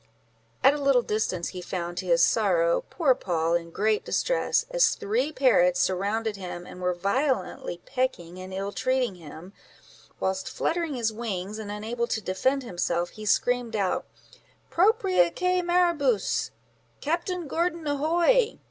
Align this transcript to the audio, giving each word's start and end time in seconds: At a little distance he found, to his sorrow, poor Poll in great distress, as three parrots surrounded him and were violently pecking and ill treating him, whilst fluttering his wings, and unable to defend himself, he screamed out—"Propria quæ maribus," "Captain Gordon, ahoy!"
At 0.63 0.73
a 0.73 0.81
little 0.81 1.03
distance 1.03 1.49
he 1.49 1.61
found, 1.61 1.95
to 1.99 2.07
his 2.07 2.25
sorrow, 2.25 2.83
poor 2.89 3.13
Poll 3.13 3.53
in 3.53 3.69
great 3.69 4.03
distress, 4.03 4.65
as 4.71 4.95
three 4.95 5.31
parrots 5.31 5.79
surrounded 5.79 6.37
him 6.37 6.65
and 6.65 6.81
were 6.81 6.95
violently 6.95 7.83
pecking 7.85 8.39
and 8.39 8.51
ill 8.51 8.71
treating 8.71 9.13
him, 9.13 9.53
whilst 10.19 10.49
fluttering 10.49 10.95
his 10.95 11.13
wings, 11.13 11.59
and 11.59 11.69
unable 11.71 12.07
to 12.07 12.19
defend 12.19 12.63
himself, 12.63 13.09
he 13.09 13.27
screamed 13.27 13.75
out—"Propria 13.75 15.29
quæ 15.29 15.63
maribus," 15.63 16.49
"Captain 16.99 17.47
Gordon, 17.47 17.85
ahoy!" 17.85 18.57